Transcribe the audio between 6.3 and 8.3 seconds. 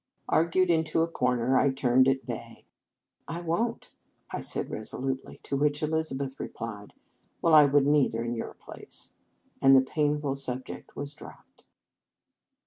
replied: "Well, I would n t either,